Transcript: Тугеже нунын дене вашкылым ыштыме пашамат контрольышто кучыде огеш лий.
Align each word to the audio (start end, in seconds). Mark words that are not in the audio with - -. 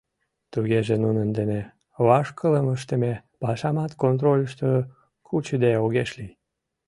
Тугеже 0.51 0.95
нунын 1.03 1.29
дене 1.37 1.59
вашкылым 2.07 2.67
ыштыме 2.75 3.13
пашамат 3.41 3.91
контрольышто 4.01 4.67
кучыде 5.27 5.71
огеш 5.83 6.09
лий. 6.17 6.33